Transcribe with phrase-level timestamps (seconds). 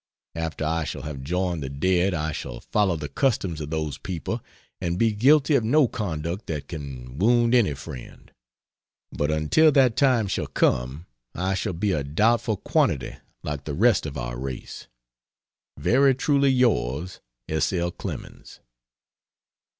[0.33, 4.41] After I shall have joined the dead I shall follow the customs of those people
[4.81, 8.31] and be guilty of no conduct that can wound any friend;
[9.11, 14.07] but until that time shall come I shall be a doubtful quantity like the rest
[14.07, 14.87] of our race.
[15.77, 17.71] Very truly yours, S.
[17.71, 17.91] L.
[17.91, 18.59] CLEMENS.